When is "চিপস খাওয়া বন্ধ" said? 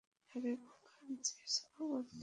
1.25-2.09